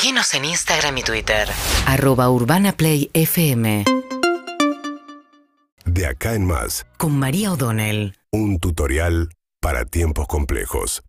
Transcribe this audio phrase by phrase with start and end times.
[0.00, 1.48] Seguinos en Instagram y Twitter.
[1.84, 3.84] Arroba Urbana Play FM.
[5.86, 8.14] De acá en más, Con María O'Donnell.
[8.30, 9.28] un tutorial
[9.60, 11.02] para tiempos complejos.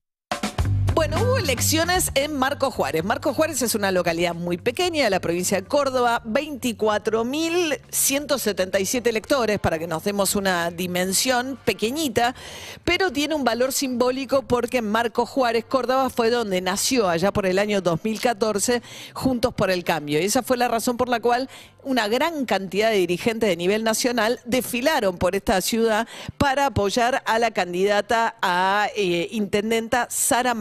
[1.10, 3.04] Bueno, hubo elecciones en Marco Juárez.
[3.04, 9.80] Marco Juárez es una localidad muy pequeña de la provincia de Córdoba, 24.177 electores, para
[9.80, 12.36] que nos demos una dimensión pequeñita,
[12.84, 17.58] pero tiene un valor simbólico porque Marco Juárez, Córdoba, fue donde nació allá por el
[17.58, 18.84] año 2014,
[19.14, 20.22] Juntos por el Cambio.
[20.22, 21.50] Y esa fue la razón por la cual
[21.84, 26.08] una gran cantidad de dirigentes de nivel nacional desfilaron por esta ciudad
[26.38, 30.54] para apoyar a la candidata a eh, intendenta Sara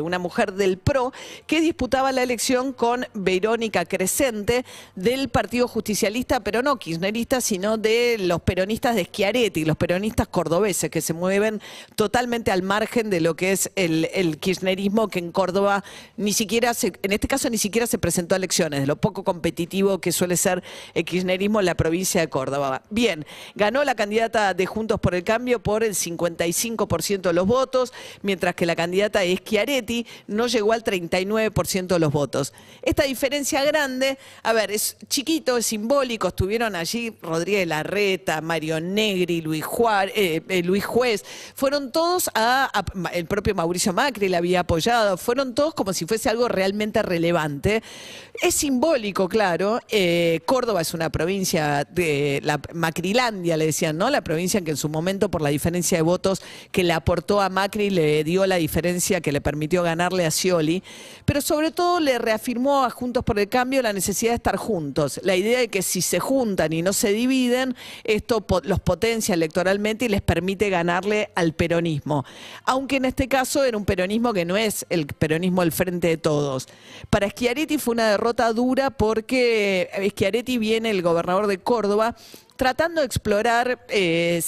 [0.00, 1.12] Una mujer del PRO
[1.46, 4.64] que disputaba la elección con Verónica Crescente
[4.94, 10.90] del Partido Justicialista, pero no kirchnerista, sino de los peronistas de Schiaretti, los peronistas cordobeses
[10.90, 11.60] que se mueven
[11.94, 15.84] totalmente al margen de lo que es el, kirchnerismo que en Córdoba
[16.16, 19.24] ni siquiera, se, en este caso ni siquiera se presentó a elecciones, de lo poco
[19.24, 20.62] competitivo que suele ser
[20.94, 22.82] el kirchnerismo en la provincia de Córdoba.
[22.90, 27.92] Bien, ganó la candidata de Juntos por el Cambio por el 55% de los votos,
[28.22, 29.75] mientras que la candidata de Schiaretti
[30.26, 32.52] no llegó al 39% de los votos.
[32.82, 39.40] Esta diferencia grande, a ver, es chiquito, es simbólico, estuvieron allí Rodríguez Larreta, Mario Negri,
[39.40, 39.64] Luis,
[40.14, 42.70] eh, eh, Luis Juez, fueron todos a,
[43.12, 47.82] el propio Mauricio Macri la había apoyado, fueron todos como si fuese algo realmente relevante.
[48.42, 49.80] Es simbólico, claro.
[49.88, 54.10] eh, Córdoba es una provincia de la Macrilandia, le decían, ¿no?
[54.10, 57.48] La provincia que en su momento, por la diferencia de votos que le aportó a
[57.48, 60.82] Macri, le dio la diferencia que le permitió ganarle a Scioli.
[61.24, 65.20] Pero sobre todo le reafirmó a Juntos por el Cambio la necesidad de estar juntos.
[65.22, 70.04] La idea de que si se juntan y no se dividen, esto los potencia electoralmente
[70.04, 72.24] y les permite ganarle al peronismo.
[72.64, 76.16] Aunque en este caso era un peronismo que no es el peronismo del frente de
[76.16, 76.68] todos.
[77.10, 82.16] Para Schiaretti fue una derrota dura porque Schiaretti viene, el gobernador de Córdoba,
[82.56, 83.84] tratando de explorar...
[83.88, 84.42] eh,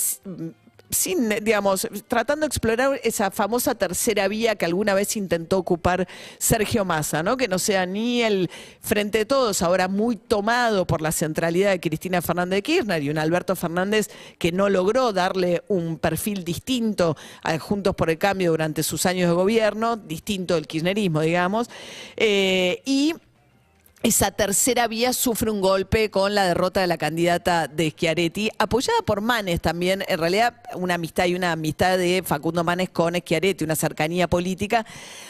[0.90, 6.84] sin, digamos, tratando de explorar esa famosa tercera vía que alguna vez intentó ocupar Sergio
[6.84, 7.36] Massa, ¿no?
[7.36, 8.50] Que no sea ni el
[8.80, 13.10] frente de todos, ahora muy tomado por la centralidad de Cristina Fernández de Kirchner y
[13.10, 18.50] un Alberto Fernández que no logró darle un perfil distinto a Juntos por el Cambio
[18.50, 21.68] durante sus años de gobierno, distinto del kirchnerismo, digamos,
[22.16, 23.14] eh, y
[24.04, 29.02] esa tercera vía sufre un golpe con la derrota de la candidata de Schiaretti, apoyada
[29.02, 33.64] por Manes también, en realidad una amistad y una amistad de Facundo Manes con Schiaretti,
[33.64, 34.86] una cercanía política,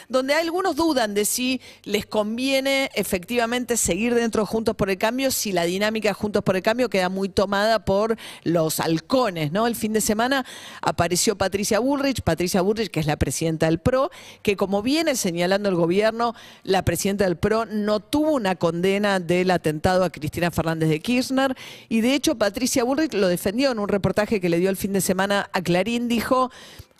[0.07, 5.31] donde algunos dudan de si les conviene efectivamente seguir dentro de Juntos por el Cambio,
[5.31, 9.65] si la dinámica de Juntos por el Cambio queda muy tomada por los halcones, ¿no?
[9.65, 10.45] El fin de semana
[10.83, 14.11] apareció Patricia Bullrich, Patricia Bullrich, que es la presidenta del PRO,
[14.43, 19.49] que como viene señalando el gobierno, la presidenta del PRO no tuvo una condena del
[19.49, 21.55] atentado a Cristina Fernández de Kirchner
[21.87, 24.93] y de hecho Patricia Bullrich lo defendió en un reportaje que le dio el fin
[24.93, 26.51] de semana a Clarín, dijo...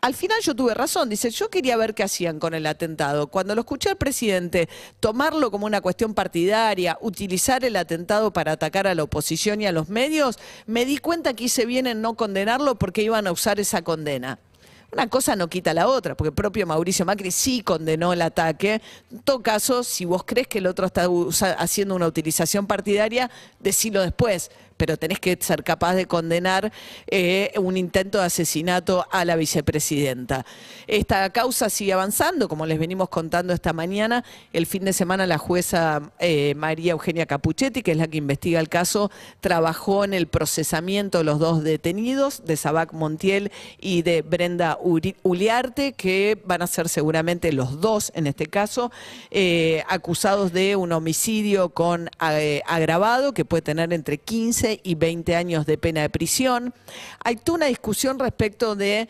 [0.01, 3.27] Al final yo tuve razón, dice, yo quería ver qué hacían con el atentado.
[3.27, 4.69] Cuando lo escuché al presidente
[5.01, 9.73] tomarlo como una cuestión partidaria, utilizar el atentado para atacar a la oposición y a
[9.73, 13.59] los medios, me di cuenta que hice bien en no condenarlo porque iban a usar
[13.59, 14.39] esa condena.
[14.91, 18.81] Una cosa no quita la otra, porque el propio Mauricio Macri sí condenó el ataque.
[19.11, 21.07] En todo caso, si vos crees que el otro está
[21.57, 23.29] haciendo una utilización partidaria,
[23.59, 26.72] decilo después, pero tenés que ser capaz de condenar
[27.07, 30.45] eh, un intento de asesinato a la vicepresidenta.
[30.88, 34.23] Esta causa sigue avanzando, como les venimos contando esta mañana.
[34.53, 38.62] El fin de semana la jueza eh, María Eugenia Capuchetti, que es la que investiga
[38.62, 43.51] el caso, trabajó en el procesamiento de los dos detenidos, de Sabac Montiel
[43.81, 48.91] y de Brenda Uri- Uliarte, que van a ser seguramente los dos, en este caso,
[49.29, 55.66] eh, acusados de un homicidio con agravado, que puede tener entre 15 y 20 años
[55.66, 56.74] de pena de prisión.
[57.24, 59.09] Hay toda una discusión respecto de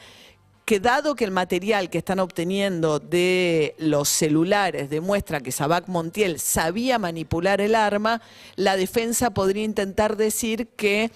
[0.70, 6.40] que dado que el material que están obteniendo de los celulares demuestra que Sabac Montiel
[6.40, 8.22] sabía manipular el arma,
[8.56, 11.12] la defensa podría intentar decir que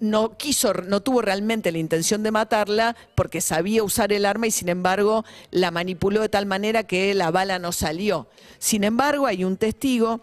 [0.00, 4.50] no quiso, no tuvo realmente la intención de matarla porque sabía usar el arma y
[4.50, 8.26] sin embargo la manipuló de tal manera que la bala no salió.
[8.58, 10.20] Sin embargo, hay un testigo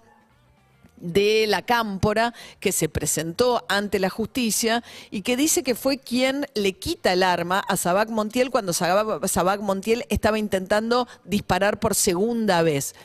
[1.04, 6.48] de la Cámpora que se presentó ante la justicia y que dice que fue quien
[6.56, 12.62] le quita el arma a Sabac Montiel cuando Sabac Montiel estaba intentando disparar por segunda
[12.62, 12.96] vez.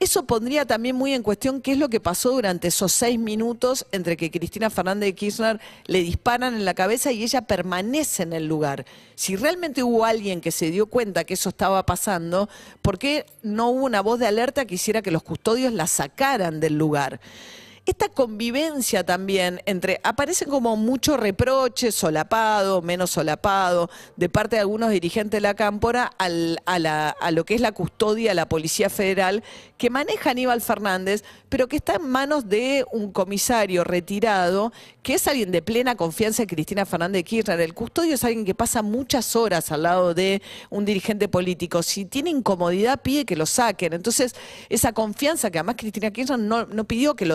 [0.00, 3.84] Eso pondría también muy en cuestión qué es lo que pasó durante esos seis minutos
[3.90, 8.32] entre que Cristina Fernández de Kirchner le disparan en la cabeza y ella permanece en
[8.32, 8.86] el lugar.
[9.16, 12.48] Si realmente hubo alguien que se dio cuenta que eso estaba pasando,
[12.80, 16.60] ¿por qué no hubo una voz de alerta que hiciera que los custodios la sacaran
[16.60, 17.18] del lugar?
[17.90, 24.90] Esta convivencia también entre, aparecen como mucho reproche, solapado, menos solapado, de parte de algunos
[24.90, 29.42] dirigentes de la cámpora a, lo que es la custodia la Policía Federal,
[29.78, 35.26] que maneja Aníbal Fernández, pero que está en manos de un comisario retirado, que es
[35.26, 37.60] alguien de plena confianza de Cristina Fernández de Kirchner.
[37.60, 41.82] El custodio es alguien que pasa muchas horas al lado de un dirigente político.
[41.82, 43.94] Si tiene incomodidad, pide que lo saquen.
[43.94, 44.34] Entonces,
[44.68, 47.34] esa confianza que además Cristina Kirchner no, no pidió que lo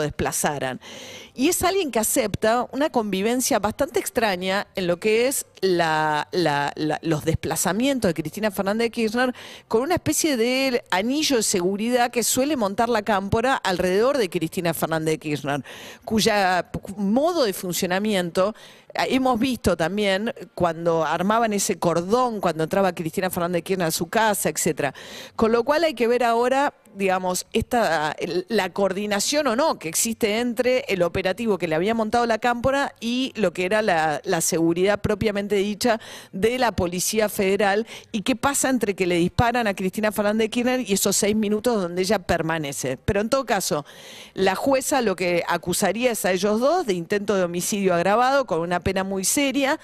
[1.36, 8.10] y es alguien que acepta una convivencia bastante extraña en lo que es los desplazamientos
[8.10, 9.34] de Cristina Fernández de Kirchner
[9.68, 14.74] con una especie de anillo de seguridad que suele montar la cámpora alrededor de Cristina
[14.74, 15.64] Fernández de Kirchner,
[16.04, 18.54] cuya modo de funcionamiento
[18.94, 24.08] hemos visto también cuando armaban ese cordón, cuando entraba Cristina Fernández de Kirchner a su
[24.08, 24.94] casa, etcétera.
[25.36, 28.16] Con lo cual hay que ver ahora digamos, esta,
[28.48, 32.94] la coordinación o no que existe entre el operativo que le había montado la cámpora
[33.00, 36.00] y lo que era la, seguridad propiamente dicha
[36.32, 40.50] de la Policía Federal y qué pasa entre que le disparan a Cristina Fernández de
[40.50, 42.98] Kirchner y esos seis minutos donde ella permanece.
[42.98, 43.86] Pero en todo caso,
[44.34, 48.60] la jueza lo que acusaría es a ellos dos de intento de homicidio agravado con
[48.60, 49.80] una pena muy seria.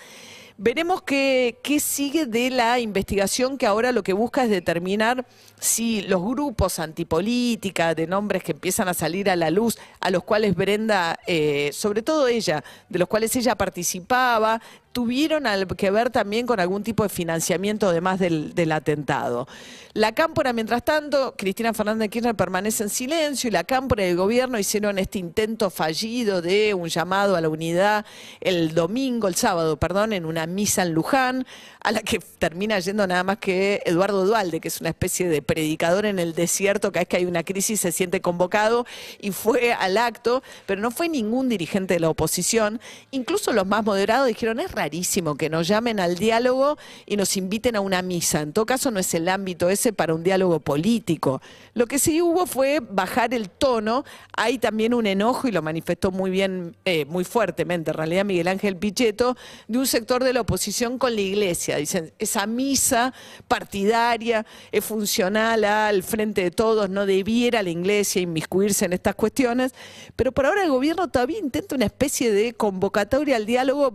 [0.62, 5.26] Veremos qué, sigue de la investigación que ahora lo que busca es determinar
[5.58, 10.22] si los grupos antipolítica, de nombres que empiezan a salir a la luz, a los
[10.26, 14.62] cuales Brenda, eh, sobre todo ella, de los cuales ella participaba,
[14.92, 15.44] tuvieron
[15.78, 19.48] que ver también con algún tipo de financiamiento además del, atentado.
[19.94, 24.10] La Cámpora, mientras tanto, Cristina Fernández de Kirchner permanece en silencio y la Cámpora y
[24.10, 28.06] el gobierno hicieron este intento fallido de un llamado a la unidad
[28.40, 31.46] el domingo, el sábado, perdón, en una misa en Luján,
[31.82, 35.42] a la que termina yendo nada más que Eduardo Dualde, que es una especie de
[35.42, 38.86] predicador en el desierto, cada vez que hay una crisis se siente convocado
[39.20, 42.80] y fue al acto, pero no fue ningún dirigente de la oposición,
[43.12, 47.76] incluso los más moderados dijeron, es rarísimo que nos llamen al diálogo y nos inviten
[47.76, 51.42] a una misa, en todo caso no es el ámbito ese para un diálogo político.
[51.74, 54.06] Lo que sí hubo fue bajar el tono,
[54.38, 58.48] hay también un enojo y lo manifestó muy bien, eh, muy fuertemente en realidad Miguel
[58.48, 59.36] Ángel Pichetto,
[59.68, 63.14] de un sector de la oposición con la iglesia, dicen, esa misa
[63.50, 69.74] partidaria es funcional al frente de todos, no debiera la iglesia inmiscuirse en estas cuestiones,
[70.16, 73.92] pero por ahora el gobierno todavía intenta una especie de convocatoria al diálogo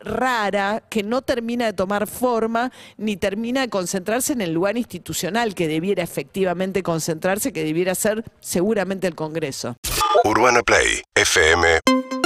[0.00, 5.54] rara que no termina de tomar forma ni termina de concentrarse en el lugar institucional
[5.54, 9.76] que debiera efectivamente concentrarse, que debiera ser seguramente el Congreso.
[10.24, 12.23] Urbana Play, fm